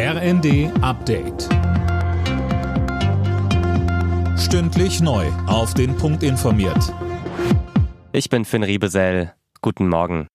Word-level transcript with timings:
RND 0.00 0.70
Update. 0.80 1.48
Stündlich 4.38 5.00
neu. 5.00 5.26
Auf 5.48 5.74
den 5.74 5.96
Punkt 5.96 6.22
informiert. 6.22 6.94
Ich 8.12 8.30
bin 8.30 8.44
Finn 8.44 8.62
Riebesell. 8.62 9.34
Guten 9.60 9.88
Morgen. 9.88 10.28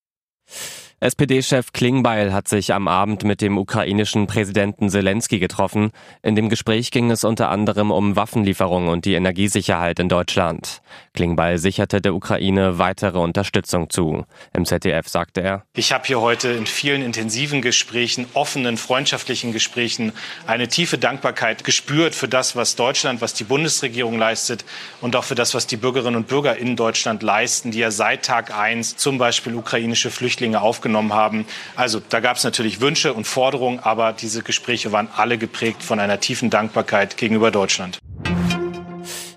SPD-Chef 1.00 1.72
Klingbeil 1.72 2.34
hat 2.34 2.50
sich 2.50 2.74
am 2.74 2.90
Abend 2.90 3.24
mit 3.24 3.40
dem 3.40 3.58
ukrainischen 3.58 4.28
Präsidenten 4.28 4.90
Zelensky 4.90 5.40
getroffen. 5.40 5.92
In 6.22 6.36
dem 6.36 6.50
Gespräch 6.50 6.92
ging 6.92 7.10
es 7.10 7.24
unter 7.24 7.50
anderem 7.50 7.90
um 7.92 8.18
Waffenlieferungen 8.18 8.90
und 8.90 9.06
die 9.06 9.14
Energiesicherheit 9.14 9.98
in 10.00 10.10
Deutschland. 10.10 10.82
Klingbeil 11.14 11.58
sicherte 11.58 12.02
der 12.02 12.16
Ukraine 12.16 12.80
weitere 12.80 13.20
Unterstützung 13.20 13.90
zu. 13.90 14.26
Im 14.56 14.66
ZDF 14.66 15.08
sagte 15.10 15.42
er, 15.42 15.64
Ich 15.76 15.92
habe 15.92 16.06
hier 16.08 16.22
heute 16.22 16.50
in 16.50 16.66
vielen 16.66 17.02
intensiven 17.02 17.62
Gesprächen, 17.62 18.26
offenen, 18.34 18.78
freundschaftlichen 18.78 19.52
Gesprächen 19.52 20.14
eine 20.48 20.68
tiefe 20.68 20.98
Dankbarkeit 20.98 21.64
gespürt 21.64 22.16
für 22.16 22.28
das, 22.28 22.56
was 22.56 22.76
Deutschland, 22.76 23.22
was 23.22 23.34
die 23.34 23.44
Bundesregierung 23.44 24.18
leistet 24.18 24.66
und 25.02 25.16
auch 25.16 25.26
für 25.26 25.36
das, 25.36 25.54
was 25.54 25.68
die 25.68 25.78
Bürgerinnen 25.78 26.16
und 26.16 26.28
Bürger 26.28 26.58
in 26.58 26.76
Deutschland 26.76 27.24
leisten, 27.24 27.72
die 27.72 27.80
ja 27.80 27.92
seit 27.92 28.26
Tag 28.26 28.58
eins 28.58 28.96
zum 28.96 29.18
Beispiel 29.18 29.54
ukrainische 29.56 30.10
Flüchtlinge 30.10 30.62
aufgenommen 30.62 30.94
genommen 30.94 31.14
haben. 31.14 31.46
Also 31.76 32.02
da 32.08 32.20
gab 32.20 32.38
es 32.38 32.44
natürlich 32.44 32.80
Wünsche 32.80 33.14
und 33.14 33.26
Forderungen, 33.26 33.80
aber 33.80 34.14
diese 34.14 34.44
Gespräche 34.44 34.92
waren 34.92 35.10
alle 35.16 35.38
geprägt 35.38 35.84
von 35.84 36.00
einer 36.00 36.20
tiefen 36.20 36.50
Dankbarkeit 36.50 37.18
gegenüber 37.18 37.52
Deutschland. 37.52 38.00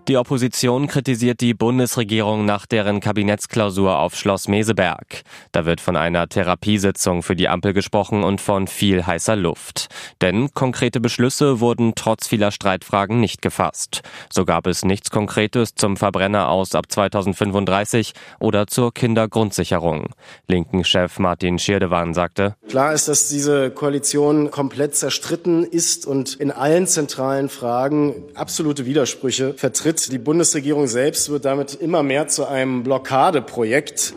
Die 0.09 0.19
Opposition 0.19 0.87
kritisiert 0.87 1.41
die 1.41 1.52
Bundesregierung 1.52 2.45
nach 2.45 2.65
deren 2.65 3.01
Kabinettsklausur 3.01 3.98
auf 3.98 4.15
Schloss 4.15 4.46
Meseberg. 4.46 5.23
Da 5.51 5.66
wird 5.66 5.80
von 5.80 5.96
einer 5.96 6.29
Therapiesitzung 6.29 7.24
für 7.24 7.34
die 7.34 7.48
Ampel 7.48 7.73
gesprochen 7.73 8.23
und 8.23 8.41
von 8.41 8.69
viel 8.69 9.05
heißer 9.05 9.34
Luft. 9.34 9.88
Denn 10.23 10.55
konkrete 10.55 11.01
Beschlüsse 11.01 11.59
wurden 11.59 11.95
trotz 11.96 12.29
vieler 12.29 12.52
Streitfragen 12.52 13.19
nicht 13.19 13.42
gefasst. 13.42 14.02
So 14.32 14.45
gab 14.45 14.68
es 14.68 14.85
nichts 14.85 15.10
Konkretes 15.10 15.74
zum 15.74 15.96
Verbrenner 15.96 16.51
aus 16.51 16.76
ab 16.76 16.85
2035 16.88 18.13
oder 18.38 18.68
zur 18.68 18.95
Kindergrundsicherung. 18.95 20.10
Linken 20.46 20.85
Chef 20.85 21.18
Martin 21.18 21.59
Schirdewan 21.59 22.15
sagte, 22.15 22.54
Klar 22.68 22.93
ist, 22.93 23.09
dass 23.09 23.29
diese 23.29 23.73
Koalition 23.73 24.52
komplett 24.52 24.95
zerstritten 24.95 25.65
ist 25.65 26.07
und 26.07 26.37
in 26.37 26.52
allen 26.52 26.87
zentralen 26.87 27.48
Fragen 27.48 28.15
absolute 28.37 28.87
Widersprüche 28.87 29.54
vertritt. 29.54 29.96
Die 30.11 30.19
Bundesregierung 30.19 30.87
selbst 30.87 31.30
wird 31.30 31.45
damit 31.45 31.75
immer 31.75 32.02
mehr 32.02 32.29
zu 32.29 32.47
einem 32.47 32.83
Blockadeprojekt. 32.83 34.15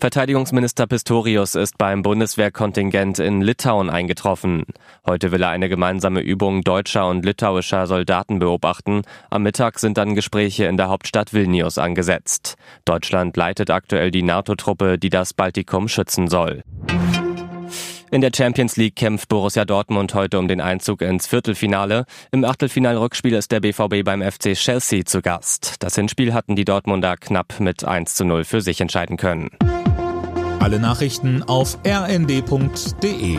Verteidigungsminister 0.00 0.86
Pistorius 0.86 1.56
ist 1.56 1.76
beim 1.76 2.02
Bundeswehrkontingent 2.02 3.18
in 3.18 3.40
Litauen 3.40 3.90
eingetroffen. 3.90 4.64
Heute 5.04 5.32
will 5.32 5.42
er 5.42 5.48
eine 5.48 5.68
gemeinsame 5.68 6.20
Übung 6.20 6.62
deutscher 6.62 7.08
und 7.08 7.24
litauischer 7.24 7.86
Soldaten 7.88 8.38
beobachten. 8.38 9.02
Am 9.28 9.42
Mittag 9.42 9.80
sind 9.80 9.98
dann 9.98 10.14
Gespräche 10.14 10.66
in 10.66 10.76
der 10.76 10.88
Hauptstadt 10.88 11.32
Vilnius 11.32 11.78
angesetzt. 11.78 12.54
Deutschland 12.84 13.36
leitet 13.36 13.70
aktuell 13.70 14.12
die 14.12 14.22
NATO-Truppe, 14.22 14.98
die 14.98 15.10
das 15.10 15.34
Baltikum 15.34 15.88
schützen 15.88 16.28
soll. 16.28 16.62
In 18.10 18.22
der 18.22 18.30
Champions 18.34 18.76
League 18.76 18.96
kämpft 18.96 19.28
Borussia 19.28 19.64
Dortmund 19.64 20.14
heute 20.14 20.38
um 20.38 20.48
den 20.48 20.60
Einzug 20.60 21.02
ins 21.02 21.26
Viertelfinale. 21.26 22.06
Im 22.32 22.44
Achtelfinalrückspiel 22.44 23.34
ist 23.34 23.52
der 23.52 23.60
BVB 23.60 24.02
beim 24.02 24.22
FC 24.22 24.54
Chelsea 24.54 25.04
zu 25.04 25.20
Gast. 25.20 25.76
Das 25.80 25.94
Hinspiel 25.94 26.32
hatten 26.32 26.56
die 26.56 26.64
Dortmunder 26.64 27.16
knapp 27.16 27.60
mit 27.60 27.84
1 27.84 28.14
zu 28.14 28.24
0 28.24 28.44
für 28.44 28.62
sich 28.62 28.80
entscheiden 28.80 29.18
können. 29.18 29.50
Alle 30.58 30.80
Nachrichten 30.80 31.42
auf 31.42 31.78
rnd.de 31.86 33.38